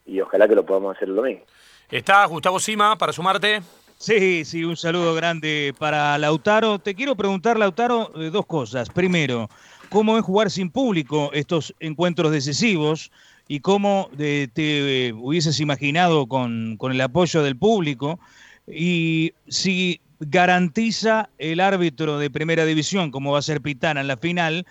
y 0.05 0.19
ojalá 0.21 0.47
que 0.47 0.55
lo 0.55 0.65
podamos 0.65 0.95
hacer 0.95 1.09
el 1.09 1.15
domingo. 1.15 1.41
¿Está 1.89 2.25
Gustavo 2.25 2.59
Sima 2.59 2.97
para 2.97 3.13
sumarte? 3.13 3.61
Sí, 3.97 4.45
sí, 4.45 4.63
un 4.63 4.77
saludo 4.77 5.15
grande 5.15 5.73
para 5.79 6.17
Lautaro. 6.17 6.79
Te 6.79 6.93
quiero 6.93 7.15
preguntar, 7.15 7.57
Lautaro, 7.57 8.11
eh, 8.15 8.29
dos 8.29 8.45
cosas. 8.45 8.89
Primero, 8.89 9.49
¿cómo 9.89 10.17
es 10.17 10.23
jugar 10.23 10.51
sin 10.51 10.69
público 10.69 11.31
estos 11.33 11.73
encuentros 11.79 12.31
decisivos? 12.31 13.11
¿Y 13.47 13.61
cómo 13.61 14.09
eh, 14.19 14.47
te 14.53 15.07
eh, 15.07 15.13
hubieses 15.13 15.59
imaginado 15.59 16.27
con, 16.27 16.77
con 16.77 16.91
el 16.91 17.01
apoyo 17.01 17.43
del 17.43 17.57
público? 17.57 18.19
Y 18.67 19.33
si 19.47 20.01
garantiza 20.19 21.29
el 21.37 21.59
árbitro 21.59 22.17
de 22.17 22.29
primera 22.29 22.65
división, 22.65 23.11
como 23.11 23.31
va 23.31 23.39
a 23.39 23.43
ser 23.43 23.61
Pitana 23.61 24.01
en 24.01 24.07
la 24.07 24.17
final, 24.17 24.65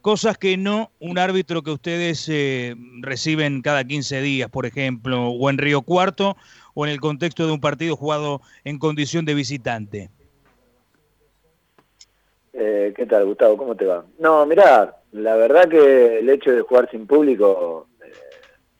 cosas 0.00 0.36
que 0.36 0.56
no 0.56 0.90
un 1.00 1.18
árbitro 1.18 1.62
que 1.62 1.70
ustedes 1.70 2.28
eh, 2.28 2.74
reciben 3.00 3.62
cada 3.62 3.84
15 3.84 4.20
días, 4.20 4.50
por 4.50 4.66
ejemplo, 4.66 5.28
o 5.28 5.50
en 5.50 5.58
Río 5.58 5.82
Cuarto, 5.82 6.36
o 6.74 6.86
en 6.86 6.92
el 6.92 7.00
contexto 7.00 7.46
de 7.46 7.52
un 7.52 7.60
partido 7.60 7.96
jugado 7.96 8.40
en 8.64 8.78
condición 8.78 9.24
de 9.24 9.34
visitante. 9.34 10.10
Eh, 12.52 12.92
¿Qué 12.94 13.06
tal, 13.06 13.24
Gustavo? 13.24 13.56
¿Cómo 13.56 13.76
te 13.76 13.86
va? 13.86 14.04
No, 14.18 14.44
mirá, 14.44 14.96
la 15.12 15.36
verdad 15.36 15.68
que 15.68 16.18
el 16.18 16.28
hecho 16.28 16.50
de 16.50 16.62
jugar 16.62 16.90
sin 16.90 17.06
público 17.06 17.86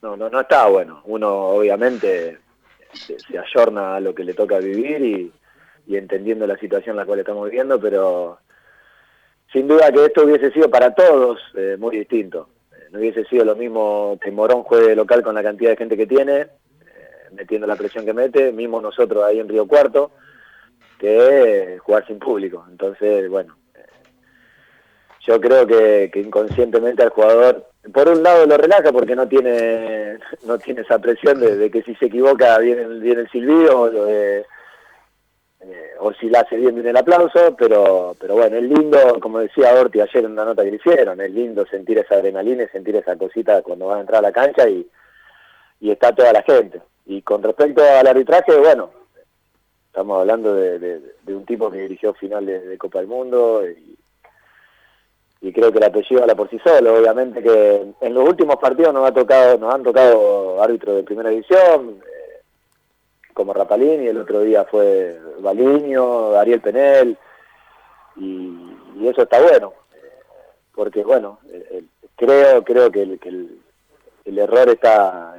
no, 0.02 0.16
no, 0.16 0.28
no 0.28 0.40
está 0.40 0.66
bueno. 0.66 1.00
Uno 1.04 1.30
obviamente 1.30 2.38
se, 2.92 3.18
se, 3.18 3.38
ayorna 3.38 3.96
a 3.96 4.00
lo 4.00 4.14
que 4.14 4.24
le 4.24 4.34
toca 4.34 4.58
vivir 4.58 5.02
y, 5.02 5.32
y 5.86 5.96
entendiendo 5.96 6.46
la 6.46 6.58
situación 6.58 6.94
en 6.94 6.98
la 6.98 7.06
cual 7.06 7.20
estamos 7.20 7.44
viviendo, 7.48 7.80
pero 7.80 8.38
sin 9.52 9.68
duda 9.68 9.92
que 9.92 10.04
esto 10.04 10.24
hubiese 10.24 10.50
sido 10.50 10.70
para 10.70 10.94
todos 10.94 11.38
eh, 11.54 11.76
muy 11.78 11.98
distinto. 11.98 12.48
Eh, 12.72 12.88
no 12.90 12.98
hubiese 12.98 13.24
sido 13.24 13.44
lo 13.44 13.54
mismo 13.54 14.18
que 14.20 14.30
Morón 14.30 14.62
juegue 14.64 14.96
local 14.96 15.22
con 15.22 15.34
la 15.34 15.42
cantidad 15.42 15.70
de 15.70 15.76
gente 15.76 15.96
que 15.96 16.06
tiene, 16.06 16.40
eh, 16.40 16.48
metiendo 17.32 17.66
la 17.66 17.76
presión 17.76 18.04
que 18.04 18.12
mete, 18.12 18.52
mismo 18.52 18.80
nosotros 18.80 19.22
ahí 19.24 19.38
en 19.38 19.48
Río 19.48 19.66
Cuarto, 19.66 20.12
que 20.98 21.78
jugar 21.80 22.06
sin 22.06 22.18
público. 22.18 22.64
Entonces, 22.70 23.28
bueno, 23.28 23.56
yo 25.20 25.40
creo 25.40 25.66
que, 25.66 26.10
que, 26.12 26.20
inconscientemente 26.20 27.02
al 27.02 27.10
jugador, 27.10 27.71
por 27.90 28.08
un 28.08 28.22
lado 28.22 28.46
lo 28.46 28.56
relaja 28.56 28.92
porque 28.92 29.16
no 29.16 29.26
tiene 29.26 30.18
no 30.46 30.58
tiene 30.58 30.82
esa 30.82 30.98
presión 30.98 31.40
de, 31.40 31.70
que 31.70 31.82
si 31.82 31.94
se 31.96 32.06
equivoca 32.06 32.58
viene, 32.58 32.86
viene 33.00 33.22
el 33.22 33.30
silbido, 33.30 33.90
de, 33.90 34.46
eh, 35.60 35.90
o 35.98 36.12
si 36.14 36.28
la 36.28 36.40
hace 36.40 36.56
bien 36.56 36.74
viene 36.74 36.90
el 36.90 36.96
aplauso, 36.96 37.56
pero 37.56 38.14
pero 38.20 38.34
bueno, 38.34 38.56
es 38.56 38.62
lindo, 38.62 39.18
como 39.20 39.40
decía 39.40 39.74
Orti 39.74 40.00
ayer 40.00 40.24
en 40.24 40.32
una 40.32 40.44
nota 40.44 40.62
que 40.62 40.70
le 40.70 40.76
hicieron, 40.76 41.20
es 41.20 41.30
lindo 41.32 41.66
sentir 41.66 41.98
esa 41.98 42.16
adrenalina 42.16 42.64
y 42.64 42.68
sentir 42.68 42.94
esa 42.96 43.16
cosita 43.16 43.62
cuando 43.62 43.86
van 43.86 43.98
a 43.98 44.00
entrar 44.02 44.18
a 44.18 44.28
la 44.28 44.32
cancha 44.32 44.68
y, 44.68 44.88
y 45.80 45.90
está 45.90 46.14
toda 46.14 46.32
la 46.32 46.42
gente. 46.42 46.80
Y 47.06 47.22
con 47.22 47.42
respecto 47.42 47.82
al 47.82 48.06
arbitraje, 48.06 48.56
bueno, 48.58 48.90
estamos 49.86 50.20
hablando 50.20 50.54
de, 50.54 50.78
de 50.78 51.34
un 51.34 51.44
tipo 51.44 51.68
que 51.70 51.78
dirigió 51.78 52.14
finales 52.14 52.64
de 52.64 52.78
Copa 52.78 53.00
del 53.00 53.08
Mundo 53.08 53.64
y, 53.68 53.96
y 55.42 55.52
creo 55.52 55.72
que 55.72 55.78
el 55.78 55.84
apellido 55.84 56.22
habla 56.22 56.36
por 56.36 56.48
sí 56.48 56.58
solo, 56.64 56.94
obviamente 56.94 57.42
que 57.42 57.94
en 58.00 58.14
los 58.14 58.28
últimos 58.28 58.56
partidos 58.56 58.94
nos 58.94 59.10
ha 59.10 59.12
tocado, 59.12 59.58
nos 59.58 59.74
han 59.74 59.82
tocado 59.82 60.62
árbitros 60.62 60.94
de 60.94 61.02
primera 61.02 61.30
división, 61.30 62.00
como 63.34 63.52
Rapalini, 63.52 64.06
el 64.06 64.18
otro 64.18 64.40
día 64.42 64.64
fue 64.64 65.18
Baliño, 65.40 66.36
Ariel 66.36 66.60
Penel, 66.60 67.18
y, 68.16 68.68
eso 69.08 69.22
está 69.22 69.42
bueno, 69.42 69.74
porque 70.76 71.02
bueno, 71.02 71.40
el, 71.50 71.88
creo 72.14 72.62
creo 72.62 72.92
que, 72.92 73.02
el, 73.02 73.18
que 73.18 73.30
el, 73.30 73.58
el, 74.24 74.38
error 74.38 74.68
está 74.68 75.34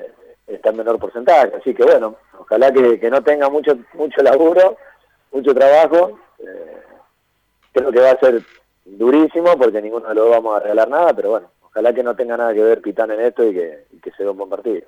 está 0.46 0.72
en 0.72 0.78
menor 0.78 1.00
porcentaje, 1.00 1.56
así 1.56 1.74
que 1.74 1.84
bueno, 1.84 2.18
ojalá 2.38 2.74
que, 2.74 3.00
que 3.00 3.10
no 3.10 3.24
tenga 3.24 3.50
mucho 3.50 3.78
mucho 3.94 4.22
laburo, 4.22 4.76
mucho 5.32 5.56
trabajo, 5.56 6.20
eh, 6.40 6.78
creo 7.72 7.90
que 7.90 8.02
va 8.02 8.12
a 8.12 8.20
ser 8.20 8.44
durísimo 8.98 9.58
porque 9.58 9.82
ninguno 9.82 10.08
de 10.10 10.16
los 10.16 10.26
dos 10.26 10.36
vamos 10.36 10.58
a 10.58 10.60
regalar 10.62 10.90
nada, 10.90 11.14
pero 11.14 11.32
bueno, 11.32 11.52
ojalá 11.62 11.94
que 11.94 12.04
no 12.04 12.16
tenga 12.16 12.38
nada 12.38 12.54
que 12.54 12.64
ver 12.64 12.82
Pitán 12.82 13.12
en 13.12 13.22
esto 13.22 13.44
y 13.44 13.54
que, 13.54 13.86
y 13.92 13.98
que 13.98 14.12
sea 14.12 14.30
un 14.32 14.38
buen 14.38 14.50
partido. 14.50 14.88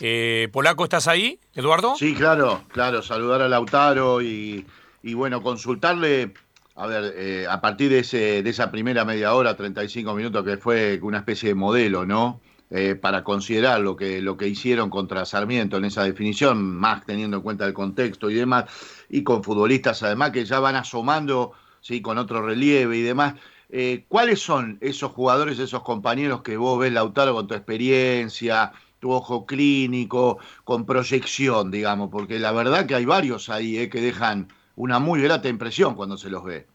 Eh, 0.00 0.48
Polaco, 0.52 0.84
¿estás 0.84 1.08
ahí, 1.08 1.40
Eduardo? 1.54 1.94
Sí, 1.96 2.14
claro, 2.14 2.62
claro, 2.68 3.02
saludar 3.02 3.40
a 3.40 3.48
Lautaro 3.48 4.20
y, 4.20 4.66
y 5.02 5.14
bueno, 5.14 5.42
consultarle, 5.42 6.34
a 6.74 6.86
ver, 6.86 7.14
eh, 7.16 7.46
a 7.48 7.60
partir 7.60 7.90
de, 7.90 8.00
ese, 8.00 8.42
de 8.42 8.50
esa 8.50 8.70
primera 8.70 9.04
media 9.04 9.34
hora, 9.34 9.56
35 9.56 10.14
minutos, 10.14 10.44
que 10.44 10.58
fue 10.58 10.98
una 11.02 11.18
especie 11.18 11.50
de 11.50 11.54
modelo, 11.54 12.04
¿no? 12.04 12.40
Eh, 12.68 12.96
para 12.96 13.22
considerar 13.22 13.80
lo 13.80 13.94
que, 13.94 14.20
lo 14.20 14.36
que 14.36 14.48
hicieron 14.48 14.90
contra 14.90 15.24
Sarmiento 15.24 15.76
en 15.76 15.84
esa 15.84 16.02
definición, 16.02 16.62
más 16.62 17.06
teniendo 17.06 17.36
en 17.36 17.42
cuenta 17.44 17.64
el 17.64 17.72
contexto 17.72 18.28
y 18.28 18.34
demás, 18.34 18.64
y 19.08 19.22
con 19.22 19.44
futbolistas 19.44 20.02
además 20.02 20.32
que 20.32 20.44
ya 20.44 20.58
van 20.58 20.74
asomando, 20.74 21.52
sí, 21.86 22.02
con 22.02 22.18
otro 22.18 22.42
relieve 22.42 22.96
y 22.96 23.02
demás. 23.02 23.34
Eh, 23.70 24.04
¿Cuáles 24.08 24.40
son 24.40 24.78
esos 24.80 25.12
jugadores, 25.12 25.58
esos 25.58 25.82
compañeros 25.82 26.42
que 26.42 26.56
vos 26.56 26.78
ves, 26.78 26.92
Lautaro, 26.92 27.34
con 27.34 27.46
tu 27.46 27.54
experiencia, 27.54 28.72
tu 28.98 29.12
ojo 29.12 29.46
clínico, 29.46 30.38
con 30.64 30.84
proyección, 30.84 31.70
digamos, 31.70 32.10
porque 32.10 32.38
la 32.38 32.50
verdad 32.52 32.86
que 32.86 32.96
hay 32.96 33.04
varios 33.04 33.48
ahí 33.48 33.78
eh, 33.78 33.88
que 33.88 34.00
dejan 34.00 34.48
una 34.74 34.98
muy 34.98 35.22
grata 35.22 35.48
impresión 35.48 35.94
cuando 35.94 36.16
se 36.16 36.28
los 36.30 36.42
ve. 36.44 36.66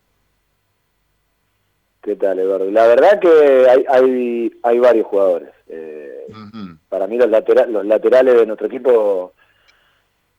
¿Qué 2.01 2.15
tal, 2.15 2.39
Eduardo? 2.39 2.71
La 2.71 2.87
verdad 2.87 3.19
que 3.19 3.67
hay, 3.69 3.85
hay, 3.89 4.51
hay 4.63 4.79
varios 4.79 5.07
jugadores. 5.07 5.49
Eh, 5.67 6.25
uh 6.29 6.33
-huh. 6.33 6.77
para 6.89 7.05
mí 7.07 7.17
los, 7.17 7.29
latera- 7.29 7.67
los 7.67 7.85
laterales 7.85 8.35
de 8.35 8.45
nuestro 8.45 8.67
equipo 8.67 9.33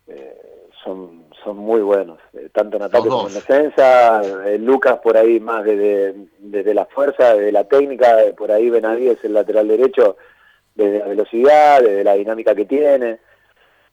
eh, 0.09 0.69
son, 0.83 1.22
son 1.45 1.57
muy 1.59 1.81
buenos, 1.81 2.19
eh, 2.35 2.49
tanto 2.53 2.77
en 2.77 2.85
ataque 2.85 3.09
como 3.09 3.29
en 3.29 3.35
defensa. 3.35 4.23
eh, 4.47 4.59
Lucas 4.59 4.99
por 5.03 5.17
ahí 5.17 5.41
más 5.41 5.65
desde, 5.65 6.15
desde 6.39 6.75
la 6.75 6.87
fuerza, 6.87 7.35
desde 7.35 7.53
la 7.53 7.65
técnica, 7.65 8.23
eh, 8.23 8.33
por 8.33 8.51
ahí 8.53 8.71
Benavides 8.71 9.25
el 9.25 9.35
lateral 9.35 9.69
derecho, 9.69 10.17
desde 10.75 11.01
la 11.01 11.07
velocidad, 11.09 11.81
desde 11.83 12.05
la 12.05 12.15
dinámica 12.15 12.55
que 12.55 12.65
tiene. 12.65 13.19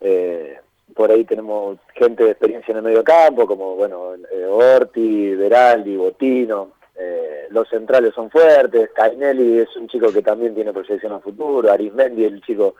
Eh, 0.01 0.57
por 0.95 1.11
ahí 1.11 1.23
tenemos 1.25 1.77
gente 1.93 2.23
de 2.23 2.31
experiencia 2.31 2.71
en 2.71 2.77
el 2.77 2.83
medio 2.83 3.03
campo, 3.03 3.45
como 3.45 3.75
bueno, 3.75 4.13
Orti, 4.49 5.35
Veraldi, 5.35 5.95
Botino. 5.95 6.71
eh, 7.01 7.47
los 7.51 7.69
centrales 7.69 8.13
son 8.13 8.29
fuertes. 8.29 8.89
Cainelli 8.93 9.59
es 9.59 9.73
un 9.77 9.87
chico 9.87 10.11
que 10.11 10.21
también 10.21 10.53
tiene 10.53 10.73
proyección 10.73 11.13
a 11.13 11.19
futuro. 11.19 11.71
Arismendi 11.71 12.25
es 12.25 12.33
el 12.33 12.41
chico 12.41 12.75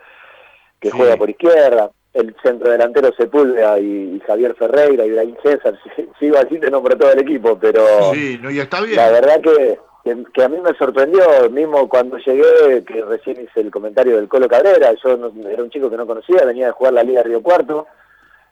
que 0.80 0.90
Sí. 0.92 0.98
juega 0.98 1.16
por 1.18 1.30
izquierda. 1.30 1.90
El 2.20 2.36
centro 2.44 2.70
delantero 2.72 3.12
Sepúlveda 3.18 3.80
y, 3.80 4.20
Javier 4.26 4.54
Ferreira 4.56 5.06
y 5.06 5.10
Ibrahim 5.10 5.36
César. 5.44 5.78
Si- 5.96 6.10
Sigo 6.20 6.38
así, 6.38 6.60
te 6.60 6.70
nombro 6.72 6.98
todo 6.98 7.12
el 7.12 7.20
equipo, 7.20 7.58
pero 7.60 7.82
Sí, 8.14 8.38
no, 8.42 8.50
y 8.52 8.60
está 8.60 8.82
bien. 8.82 8.98
la 8.98 9.10
verdad 9.12 9.40
que, 9.42 9.80
que, 10.04 10.24
que 10.34 10.44
a 10.44 10.50
mí 10.50 10.58
me 10.62 10.74
sorprendió, 10.76 11.50
mismo 11.50 11.88
cuando 11.90 12.18
llegué, 12.18 12.84
que 12.86 13.02
recién 13.06 13.42
hice 13.42 13.62
el 13.62 13.72
comentario 13.72 14.16
del 14.18 14.28
Colo 14.28 14.48
Cabrera, 14.48 14.94
yo 15.04 15.18
no- 15.18 15.50
era 15.50 15.64
un 15.64 15.70
chico 15.70 15.90
que 15.90 15.98
no 15.98 16.06
conocía, 16.08 16.46
venía 16.46 16.68
de 16.68 16.72
jugar 16.74 16.94
la 16.94 17.04
Liga 17.04 17.24
Río 17.24 17.42
Cuarto, 17.42 17.88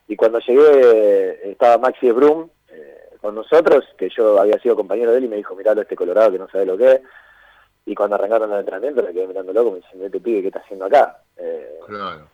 y 0.07 0.15
cuando 0.15 0.39
llegué 0.39 1.51
estaba 1.51 1.77
Maxi 1.77 2.11
Brum 2.11 2.49
eh, 2.69 3.09
con 3.21 3.35
nosotros, 3.35 3.83
que 3.97 4.09
yo 4.09 4.39
había 4.39 4.57
sido 4.59 4.75
compañero 4.75 5.11
de 5.11 5.17
él, 5.17 5.25
y 5.25 5.27
me 5.29 5.35
dijo, 5.37 5.55
miralo 5.55 5.81
este 5.81 5.95
Colorado 5.95 6.31
que 6.31 6.39
no 6.39 6.47
sabe 6.49 6.65
lo 6.65 6.77
que 6.77 6.91
es, 6.93 7.01
y 7.85 7.95
cuando 7.95 8.15
arrancaron 8.15 8.51
el 8.51 8.59
entrenamiento 8.59 9.03
me 9.03 9.13
quedé 9.13 9.27
mirando 9.27 9.51
loco, 9.53 9.71
me 9.71 9.77
dice, 9.77 9.89
este 10.05 10.19
pibe, 10.19 10.41
¿qué 10.41 10.47
está 10.47 10.59
haciendo 10.59 10.85
acá? 10.85 11.17
Eh, 11.37 11.79
Claro. 11.87 12.27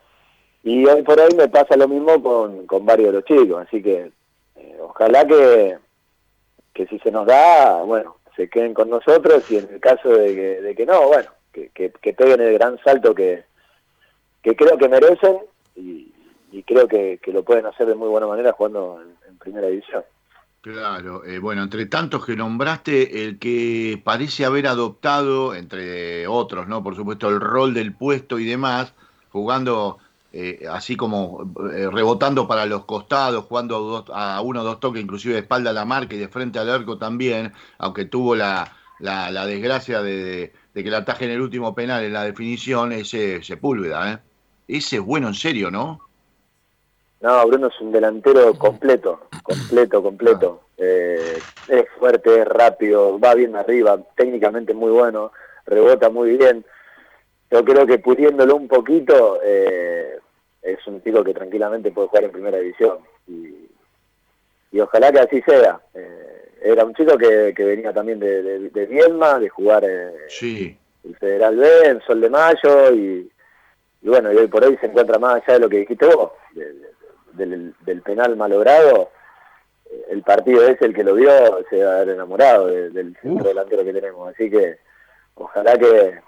Y 0.63 0.85
hoy 0.85 1.01
por 1.03 1.19
hoy 1.19 1.35
me 1.35 1.49
pasa 1.49 1.75
lo 1.75 1.87
mismo 1.87 2.21
con, 2.23 2.65
con 2.65 2.85
varios 2.85 3.07
de 3.07 3.13
los 3.13 3.25
chicos, 3.25 3.65
así 3.67 3.81
que 3.81 4.11
eh, 4.55 4.77
ojalá 4.81 5.27
que, 5.27 5.77
que 6.73 6.87
si 6.87 6.99
se 6.99 7.11
nos 7.11 7.27
da, 7.27 7.83
bueno, 7.83 8.17
se 8.35 8.49
queden 8.49 8.73
con 8.73 8.89
nosotros 8.89 9.49
y 9.51 9.57
en 9.57 9.69
el 9.73 9.79
caso 9.79 10.09
de 10.09 10.33
que, 10.33 10.61
de 10.61 10.75
que 10.75 10.85
no, 10.85 11.07
bueno, 11.07 11.29
que, 11.51 11.69
que, 11.69 11.91
que 11.91 12.13
peguen 12.13 12.41
el 12.41 12.53
gran 12.53 12.79
salto 12.83 13.13
que, 13.13 13.43
que 14.41 14.55
creo 14.55 14.77
que 14.77 14.89
merecen 14.89 15.37
y, 15.75 16.13
y 16.51 16.63
creo 16.63 16.87
que, 16.87 17.19
lo 17.27 17.43
pueden 17.43 17.65
hacer 17.65 17.87
de 17.87 17.95
muy 17.95 18.07
buena 18.07 18.27
manera 18.27 18.53
jugando 18.53 19.01
en, 19.01 19.15
en 19.29 19.37
primera 19.37 19.67
división. 19.67 20.03
Claro, 20.61 21.25
eh, 21.25 21.39
bueno, 21.39 21.63
entre 21.63 21.87
tantos 21.87 22.25
que 22.25 22.37
nombraste, 22.37 23.25
el 23.25 23.37
que 23.37 23.99
parece 24.01 24.45
haber 24.45 24.67
adoptado, 24.67 25.55
entre 25.55 26.25
otros, 26.25 26.69
¿no? 26.69 26.81
Por 26.81 26.95
supuesto, 26.95 27.27
el 27.27 27.41
rol 27.41 27.73
del 27.73 27.93
puesto 27.93 28.39
y 28.39 28.45
demás, 28.45 28.93
jugando 29.29 29.97
eh, 30.33 30.65
así 30.69 30.95
como 30.97 31.53
eh, 31.73 31.89
rebotando 31.91 32.47
para 32.47 32.65
los 32.65 32.85
costados, 32.85 33.45
jugando 33.45 33.75
a, 33.75 33.79
dos- 33.79 34.05
a 34.13 34.41
uno 34.41 34.61
o 34.61 34.63
dos 34.63 34.79
toques, 34.79 35.01
inclusive 35.01 35.35
de 35.35 35.41
espalda 35.41 35.69
a 35.69 35.73
la 35.73 35.85
marca 35.85 36.15
y 36.15 36.19
de 36.19 36.27
frente 36.27 36.59
al 36.59 36.69
arco 36.69 36.97
también, 36.97 37.53
aunque 37.77 38.05
tuvo 38.05 38.35
la, 38.35 38.73
la, 38.99 39.31
la 39.31 39.45
desgracia 39.45 40.01
de, 40.01 40.51
que 40.73 40.83
la 40.91 40.97
ataje 40.99 41.25
en 41.25 41.31
el 41.31 41.41
último 41.41 41.73
penal 41.75 42.03
en 42.03 42.13
la 42.13 42.23
definición, 42.23 42.91
ese 42.91 43.43
Sepúlveda, 43.43 44.11
¿eh? 44.11 44.19
Ese 44.67 44.95
es 44.97 45.01
bueno 45.01 45.27
en 45.27 45.33
serio, 45.35 45.69
¿no? 45.69 46.01
No, 47.21 47.47
Bruno 47.47 47.67
es 47.67 47.79
un 47.79 47.91
delantero 47.91 48.53
completo, 48.55 49.27
completo, 49.43 50.03
completo. 50.03 50.61
Eh, 50.77 51.39
es 51.69 51.85
fuerte, 51.97 52.41
es 52.41 52.47
rápido, 52.47 53.17
va 53.19 53.33
bien 53.35 53.55
arriba, 53.55 53.97
técnicamente 54.15 54.73
muy 54.73 54.91
bueno, 54.91 55.31
rebota 55.65 56.09
muy 56.09 56.37
bien. 56.37 56.65
Yo 57.51 57.63
creo 57.63 57.85
que 57.85 57.99
pudiéndolo 57.99 58.55
un 58.55 58.67
poquito, 58.67 59.39
eh, 59.43 60.17
es 60.63 60.85
un 60.87 61.03
chico 61.03 61.23
que 61.23 61.33
tranquilamente 61.33 61.91
puede 61.91 62.07
jugar 62.07 62.23
en 62.25 62.31
primera 62.31 62.57
división. 62.57 62.99
Y, 63.27 63.67
y 64.71 64.79
ojalá 64.79 65.11
que 65.11 65.19
así 65.19 65.41
sea. 65.43 65.79
Eh, 65.93 66.29
era 66.63 66.85
un 66.85 66.93
chico 66.95 67.17
que, 67.17 67.53
que 67.55 67.63
venía 67.65 67.91
también 67.93 68.19
de, 68.19 68.41
de, 68.41 68.69
de 68.69 68.85
Viedma, 68.85 69.37
de 69.37 69.49
jugar 69.49 69.83
eh, 69.85 70.13
Sí, 70.29 70.77
el 71.03 71.15
Federal 71.17 71.57
B, 71.57 71.67
en 71.85 72.01
Sol 72.01 72.21
de 72.21 72.29
Mayo, 72.29 72.93
y, 72.93 73.29
y 74.01 74.07
bueno, 74.07 74.31
y 74.31 74.37
hoy 74.37 74.47
por 74.47 74.63
hoy 74.63 74.77
se 74.77 74.85
encuentra 74.85 75.19
más 75.19 75.35
allá 75.43 75.55
de 75.55 75.59
lo 75.59 75.69
que 75.69 75.79
dijiste 75.79 76.05
vos, 76.05 76.31
de- 76.53 76.71
de- 76.73 76.93
del, 77.33 77.73
del 77.81 78.01
penal 78.03 78.37
malogrado, 78.37 79.09
eh, 79.91 80.05
el 80.11 80.23
partido 80.23 80.65
ese, 80.65 80.85
el 80.85 80.93
que 80.93 81.03
lo 81.03 81.15
vio, 81.15 81.29
se 81.69 81.83
va 81.83 81.91
a 81.91 81.95
haber 81.97 82.09
enamorado 82.15 82.67
de- 82.67 82.89
del 82.91 83.13
centro 83.21 83.41
Uf. 83.41 83.47
delantero 83.47 83.83
que 83.83 83.91
tenemos, 83.93 84.33
así 84.33 84.49
que 84.49 84.77
ojalá 85.35 85.77
que, 85.77 86.19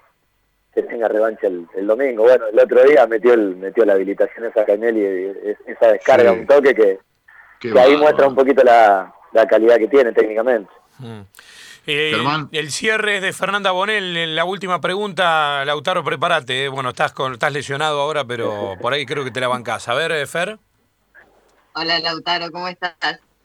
que 0.76 0.82
tenga 0.82 1.08
revancha 1.08 1.46
el, 1.46 1.66
el 1.74 1.86
domingo. 1.86 2.24
Bueno, 2.24 2.44
el 2.52 2.58
otro 2.60 2.84
día 2.84 3.06
metió 3.06 3.32
el, 3.32 3.56
metió 3.56 3.86
la 3.86 3.94
habilitación 3.94 4.44
esa 4.44 4.66
Canelli, 4.66 5.00
y 5.00 5.70
esa 5.70 5.92
descarga, 5.92 6.32
Sí. 6.34 6.38
un 6.40 6.46
toque 6.46 6.74
que, 6.74 6.98
que 7.58 7.80
ahí 7.80 7.96
muestra 7.96 8.28
un 8.28 8.34
poquito 8.34 8.62
la, 8.62 9.10
la 9.32 9.46
calidad 9.46 9.78
que 9.78 9.88
tiene 9.88 10.12
técnicamente. 10.12 10.70
Mm. 10.98 11.20
Eh, 11.86 12.12
el 12.52 12.70
cierre 12.70 13.16
es 13.16 13.22
de 13.22 13.32
Fernanda 13.32 13.70
Bonel. 13.70 14.36
La 14.36 14.44
última 14.44 14.78
pregunta, 14.80 15.64
Lautaro, 15.64 16.04
prepárate. 16.04 16.64
eh. 16.64 16.68
Bueno, 16.68 16.90
estás, 16.90 17.12
con, 17.12 17.32
estás 17.32 17.52
lesionado 17.52 18.00
ahora, 18.02 18.24
pero 18.26 18.74
por 18.80 18.92
ahí 18.92 19.06
creo 19.06 19.24
que 19.24 19.30
te 19.30 19.40
la 19.40 19.48
bancás. 19.48 19.88
A 19.88 19.94
ver, 19.94 20.12
eh, 20.12 20.26
Fer. 20.26 20.58
Hola 21.74 21.98
Lautaro, 22.00 22.50
¿cómo 22.50 22.68
estás? 22.68 22.96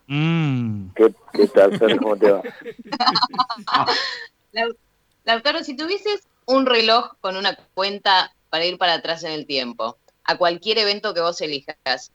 Mm. 0.08 0.88
¿Qué, 0.96 1.14
qué 1.32 1.48
tal, 1.48 1.78
Fer? 1.80 1.96
¿Cómo 1.98 2.18
te 2.18 2.30
va? 2.32 2.42
Lau- 4.54 4.76
Lautaro, 5.24 5.64
si 5.64 5.76
tuvieses 5.78 6.28
un 6.46 6.66
reloj 6.66 7.14
con 7.22 7.38
una 7.38 7.58
cuenta 7.74 8.34
para 8.50 8.66
ir 8.66 8.78
para 8.78 8.96
atrás 8.96 9.24
en 9.24 9.32
el 9.32 9.46
tiempo, 9.46 9.98
a 10.24 10.38
cualquier 10.38 10.78
evento 10.80 11.14
que 11.14 11.22
vos 11.22 11.42
elijas, 11.42 12.12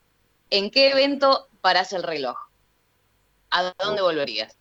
¿en 0.50 0.70
qué 0.70 0.90
evento 0.90 1.48
parás 1.60 1.92
el 1.92 2.02
reloj? 2.02 2.36
¿A 3.50 3.72
dónde 3.78 4.02
volverías? 4.02 4.56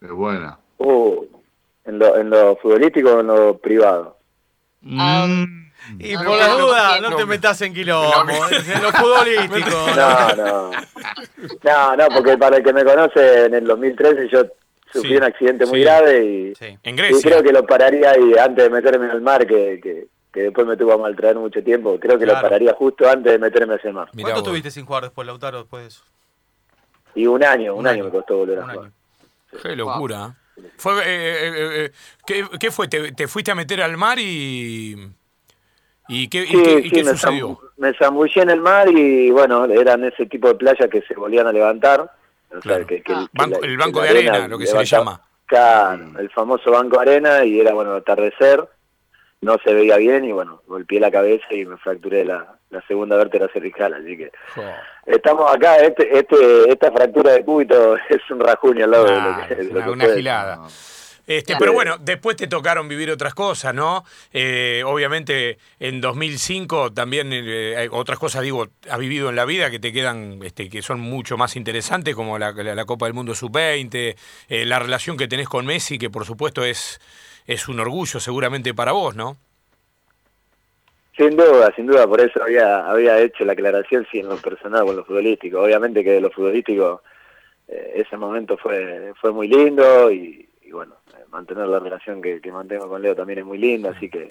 Es 0.00 0.10
buena. 0.10 0.58
Uh, 0.78 1.24
en, 1.84 1.98
lo, 1.98 2.16
en 2.16 2.30
lo 2.30 2.56
futbolístico 2.56 3.14
o 3.14 3.20
en 3.20 3.26
lo 3.26 3.58
privado. 3.58 4.18
Mm. 4.80 5.64
Y 5.98 6.14
No, 6.14 6.18
por 6.20 6.28
no, 6.28 6.36
la 6.36 6.48
no, 6.48 6.58
duda, 6.58 7.00
no, 7.00 7.10
no 7.10 7.16
te 7.16 7.26
metas 7.26 7.60
en 7.60 7.74
quilombo, 7.74 8.24
No, 8.24 8.48
en 8.74 8.82
lo 8.82 8.92
futbolístico. 8.92 9.86
No, 9.94 10.34
no. 10.34 10.70
No, 11.62 11.96
no, 11.96 12.08
porque 12.14 12.38
para 12.38 12.56
el 12.56 12.64
que 12.64 12.72
me 12.72 12.84
conoce, 12.84 13.46
en 13.46 13.54
el 13.54 13.64
2013 13.64 14.28
yo 14.30 14.46
sufrí 14.94 15.10
Sí, 15.10 15.16
un 15.16 15.22
accidente 15.24 15.66
muy 15.66 15.78
sí. 15.80 15.84
grave 15.84 16.24
y, 16.24 16.54
Sí. 16.54 16.78
En 16.82 16.94
y 16.94 16.98
Grecia. 16.98 17.30
creo 17.30 17.42
que 17.42 17.52
lo 17.52 17.66
pararía 17.66 18.10
ahí 18.12 18.34
antes 18.38 18.64
de 18.64 18.70
meterme 18.70 19.06
en 19.06 19.12
el 19.12 19.20
mar, 19.20 19.46
que, 19.46 19.80
que, 19.82 20.06
que 20.32 20.40
después 20.44 20.66
me 20.66 20.76
tuvo 20.76 20.92
a 20.92 20.98
maltraer 20.98 21.36
mucho 21.36 21.62
tiempo. 21.62 21.98
Creo 22.00 22.18
que 22.18 22.26
lo 22.26 22.32
pararía 22.34 22.72
justo 22.74 23.08
antes 23.08 23.32
de 23.32 23.38
meterme 23.38 23.74
a 23.74 23.76
ese 23.76 23.92
mar. 23.92 24.08
¿Cuánto 24.12 24.30
vos. 24.30 24.38
estuviste 24.38 24.70
sin 24.70 24.86
jugar 24.86 25.02
después, 25.04 25.26
Lautaro, 25.26 25.58
después 25.58 25.82
de 25.82 25.88
eso? 25.88 26.02
Y 27.14 27.26
un 27.26 27.44
año, 27.44 27.74
un, 27.74 27.80
Un 27.80 27.86
año, 27.86 27.94
año. 27.96 28.04
me 28.06 28.10
costó 28.10 28.36
volver 28.38 28.58
a 28.58 28.62
Un 28.64 28.70
jugar. 28.70 28.84
año. 28.86 28.92
Qué 29.62 29.76
locura. 29.76 30.34
Fue, 30.76 30.92
eh, 30.94 30.98
eh, 31.06 31.52
eh, 31.56 31.84
eh, 31.86 31.92
¿qué, 32.26 32.44
qué 32.60 32.70
fue? 32.70 32.88
¿Te, 32.88 33.12
te 33.12 33.26
fuiste 33.28 33.50
a 33.50 33.54
meter 33.54 33.82
al 33.82 33.96
mar 33.96 34.18
y. 34.18 34.96
¿Y 36.06 36.28
qué, 36.28 36.42
y 36.42 36.46
Sí, 36.48 36.62
qué- 36.62 36.78
y 36.80 36.82
sí, 36.82 36.90
qué 36.90 37.04
me, 37.04 37.10
sucedió? 37.12 37.58
me 37.78 37.94
zambullé 37.94 38.42
en 38.42 38.50
el 38.50 38.60
mar 38.60 38.88
y 38.90 39.30
bueno, 39.30 39.64
eran 39.64 40.04
ese 40.04 40.26
tipo 40.26 40.48
de 40.48 40.54
playas 40.56 40.88
que 40.90 41.00
se 41.02 41.14
volvían 41.14 41.46
a 41.46 41.52
levantar. 41.52 42.10
O 42.56 42.60
sea, 42.60 42.72
Claro. 42.72 42.86
que, 42.86 43.02
que- 43.02 43.12
Ah. 43.12 43.26
que 43.32 43.38
Banco- 43.42 43.60
la- 43.60 43.66
el 43.66 43.76
banco 43.76 44.00
de 44.02 44.08
arena, 44.08 44.48
lo 44.48 44.58
que 44.58 44.66
se 44.66 44.76
le 44.78 44.84
llama. 44.84 45.20
Claro, 45.46 46.18
el 46.18 46.30
famoso 46.30 46.70
banco 46.70 46.96
de 46.96 47.02
arena 47.10 47.44
y 47.44 47.60
era 47.60 47.72
bueno 47.74 47.94
atardecer, 47.94 48.64
no 49.42 49.56
se 49.62 49.74
veía 49.74 49.96
bien 49.98 50.24
y 50.24 50.32
bueno, 50.32 50.62
golpeé 50.66 50.98
la 51.00 51.10
cabeza 51.10 51.44
y 51.50 51.66
me 51.66 51.76
fracturé 51.76 52.24
la, 52.24 52.56
la 52.70 52.80
segunda 52.86 53.16
vértebra 53.16 53.48
cervical, 53.52 53.92
así 53.92 54.16
que 54.16 54.32
estamos 55.06 55.54
acá, 55.54 55.76
este, 55.76 56.18
este, 56.18 56.70
esta 56.72 56.90
fractura 56.90 57.32
de 57.32 57.44
cúbito 57.44 57.96
es 58.08 58.30
un 58.30 58.40
rajuño 58.40 58.84
al 58.86 58.90
lado 58.90 59.04
de 59.04 59.10
lo 59.12 59.20
Claro, 59.20 59.48
que, 59.48 59.54
de 59.56 59.64
lo 59.64 59.70
una, 59.92 60.04
que 60.06 60.20
una. 60.20 60.58
Este, 61.26 61.52
Claro. 61.52 61.58
Pero 61.60 61.72
bueno, 61.72 61.96
después 61.98 62.36
te 62.36 62.46
tocaron 62.46 62.86
vivir 62.88 63.10
otras 63.10 63.34
cosas, 63.34 63.74
¿no? 63.74 64.04
Eh, 64.32 64.82
obviamente 64.84 65.58
en 65.80 66.00
2005 66.00 66.92
también 66.92 67.30
eh, 67.32 67.88
otras 67.90 68.18
cosas, 68.18 68.42
digo, 68.42 68.68
has 68.90 68.98
vivido 68.98 69.30
en 69.30 69.36
la 69.36 69.44
vida 69.46 69.70
que 69.70 69.78
te 69.78 69.92
quedan, 69.92 70.40
este, 70.44 70.68
que 70.68 70.82
son 70.82 71.00
mucho 71.00 71.36
más 71.38 71.56
interesantes, 71.56 72.14
como 72.14 72.38
la, 72.38 72.52
la- 72.52 72.74
la 72.74 72.84
Copa 72.84 73.06
del 73.06 73.14
Mundo 73.14 73.34
Sub-20, 73.34 74.16
eh, 74.48 74.64
la 74.66 74.78
relación 74.78 75.16
que 75.16 75.26
tenés 75.28 75.48
con 75.48 75.64
Messi, 75.64 75.98
que 75.98 76.10
por 76.10 76.24
supuesto 76.26 76.64
es, 76.64 77.00
es 77.46 77.68
un 77.68 77.80
orgullo 77.80 78.20
seguramente 78.20 78.74
para 78.74 78.92
vos, 78.92 79.16
¿no? 79.16 79.36
Sin 81.16 81.36
duda, 81.36 81.72
sin 81.76 81.86
duda, 81.86 82.06
por 82.08 82.20
eso 82.20 82.42
había, 82.42 82.86
había 82.90 83.20
hecho 83.20 83.44
la 83.44 83.52
aclaración 83.52 84.04
sí 84.10 84.18
en 84.18 84.28
lo 84.28 84.36
personal 84.38 84.82
o 84.82 84.90
en 84.90 84.96
lo 84.96 85.04
futbolístico. 85.04 85.60
Obviamente 85.62 86.02
que 86.02 86.10
de 86.10 86.20
lo 86.20 86.30
futbolístico 86.30 87.02
eh, 87.68 87.92
ese 88.04 88.16
momento 88.16 88.56
fue, 88.58 89.12
fue 89.20 89.30
muy 89.32 89.46
lindo 89.46 90.10
y, 90.10 90.48
y 90.62 90.72
bueno, 90.72 90.96
mantener 91.34 91.66
la 91.66 91.80
relación 91.80 92.22
que, 92.22 92.40
que 92.40 92.52
mantengo 92.52 92.88
con 92.88 93.02
Leo 93.02 93.14
también 93.14 93.40
es 93.40 93.44
muy 93.44 93.58
linda, 93.58 93.90
así 93.90 94.08
que 94.08 94.28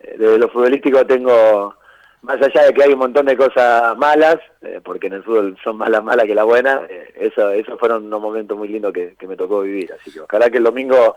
eh, 0.00 0.16
desde 0.18 0.38
lo 0.38 0.48
futbolístico 0.48 1.04
tengo, 1.06 1.74
más 2.22 2.40
allá 2.42 2.64
de 2.64 2.74
que 2.74 2.82
hay 2.82 2.92
un 2.92 2.98
montón 2.98 3.26
de 3.26 3.36
cosas 3.36 3.96
malas, 3.96 4.36
eh, 4.60 4.80
porque 4.84 5.06
en 5.06 5.14
el 5.14 5.24
fútbol 5.24 5.56
son 5.64 5.78
más 5.78 5.88
las 5.88 6.04
malas 6.04 6.26
que 6.26 6.34
las 6.34 6.44
buenas, 6.44 6.82
eh, 6.90 7.14
eso, 7.16 7.50
esos 7.50 7.78
fueron 7.80 8.06
unos 8.06 8.20
momentos 8.20 8.56
muy 8.56 8.68
lindos 8.68 8.92
que, 8.92 9.16
que 9.18 9.26
me 9.26 9.36
tocó 9.36 9.62
vivir, 9.62 9.90
así 9.92 10.12
que 10.12 10.20
ojalá 10.20 10.50
que 10.50 10.58
el 10.58 10.64
domingo 10.64 11.16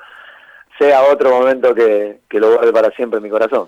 sea 0.79 1.03
otro 1.03 1.29
momento 1.29 1.75
que, 1.75 2.21
que 2.29 2.39
lo 2.39 2.53
guarde 2.53 2.71
para 2.71 2.91
siempre 2.91 3.17
en 3.17 3.23
mi 3.23 3.29
corazón. 3.29 3.67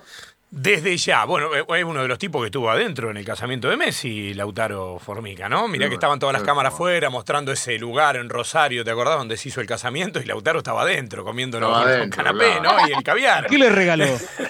Desde 0.56 0.96
ya, 0.98 1.26
bueno, 1.26 1.48
eh, 1.56 1.66
es 1.80 1.84
uno 1.84 2.04
de 2.04 2.08
los 2.08 2.20
tipos 2.20 2.40
que 2.44 2.46
estuvo 2.46 2.70
adentro 2.70 3.10
en 3.10 3.18
el 3.18 3.26
casamiento 3.26 3.72
de 3.72 3.76
Messi, 3.76 4.36
Lautaro 4.36 5.00
Formica, 5.00 5.50
¿no? 5.50 5.68
Mirá 5.68 5.88
que 5.88 5.96
estaban 5.96 6.20
todas 6.20 6.32
las 6.32 6.44
cámaras 6.44 6.76
afuera 6.76 7.10
mostrando 7.10 7.52
ese 7.52 7.80
lugar 7.80 8.18
en 8.18 8.30
Rosario, 8.30 8.86
¿te 8.86 8.92
acordás? 8.92 9.18
Donde 9.18 9.36
se 9.36 9.50
hizo 9.50 9.62
el 9.62 9.68
casamiento 9.68 10.20
y 10.20 10.26
Lautaro 10.26 10.60
estaba 10.60 10.84
adentro 10.84 11.24
comiendo 11.24 11.58
adentro, 11.58 12.24
canapé, 12.24 12.60
claro. 12.60 12.78
¿no? 12.82 12.88
Y 12.88 12.92
el 12.92 13.02
caviar. 13.02 13.48
¿Qué 13.48 13.58
le 13.58 13.72
regaló? 13.72 14.06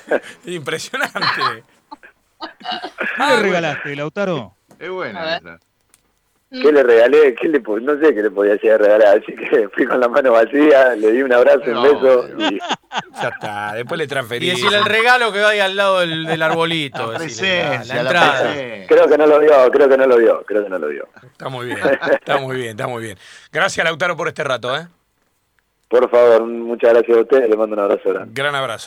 Impresionante. 0.45 1.63
¿Qué 2.37 3.23
le 3.25 3.39
regalaste, 3.39 3.95
Lautaro? 3.95 4.57
Es 4.77 4.89
buena. 4.89 5.39
¿Qué 6.61 6.71
le 6.71 6.83
regalé? 6.83 7.33
¿Qué 7.33 7.47
le, 7.49 7.59
no 7.59 7.99
sé 7.99 8.13
qué 8.13 8.21
le 8.21 8.29
podía 8.29 8.55
llegar 8.55 8.81
a 8.81 8.83
regalar, 8.85 9.17
así 9.17 9.33
que 9.35 9.67
fui 9.73 9.85
con 9.87 9.99
la 9.99 10.07
mano 10.07 10.31
vacía, 10.33 10.95
le 10.95 11.11
di 11.11 11.23
un 11.23 11.33
abrazo, 11.33 11.61
un 11.65 11.81
beso 11.83 12.27
y 12.37 12.59
Ya 13.21 13.29
está, 13.29 13.73
después 13.73 13.97
le 13.97 14.03
Y 14.03 14.07
transferí. 14.07 14.49
decirle 14.51 14.77
el 14.77 14.85
regalo 14.85 15.31
que 15.33 15.39
va 15.41 15.49
ahí 15.49 15.59
al 15.59 15.75
lado 15.75 16.01
del, 16.01 16.25
del 16.25 16.41
arbolito. 16.43 17.11
La 17.11 17.17
presencia, 17.17 17.83
la 17.85 17.93
la 17.95 18.01
entrada. 18.01 18.39
presencia. 18.53 18.87
creo 18.87 19.07
que 19.07 19.17
no 19.17 19.25
lo 19.25 19.39
vio, 19.39 19.71
creo 19.71 19.89
que 19.89 19.97
no 19.97 20.05
lo 20.05 20.17
vio, 20.17 20.43
creo 20.45 20.63
que 20.63 20.69
no 20.69 20.77
lo 20.79 20.87
vio. 20.89 21.07
Está 21.23 21.49
muy 21.49 21.65
bien, 21.65 21.79
está 22.11 22.37
muy 22.37 22.55
bien, 22.57 22.69
está 22.69 22.87
muy 22.87 23.03
bien. 23.03 23.17
Gracias, 23.51 23.83
Lautaro, 23.83 24.15
por 24.15 24.27
este 24.27 24.43
rato, 24.43 24.75
¿eh? 24.77 24.87
Por 25.89 26.09
favor, 26.09 26.45
muchas 26.45 26.91
gracias 26.93 27.17
a 27.17 27.21
ustedes, 27.21 27.49
les 27.49 27.57
mando 27.57 27.75
un 27.75 27.79
abrazo 27.81 28.09
grande. 28.09 28.31
Gran 28.33 28.55
abrazo. 28.55 28.81